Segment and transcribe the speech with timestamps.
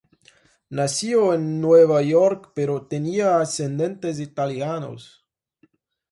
[0.71, 5.27] Nació en Nueva York pero tenía ascendentes italianos.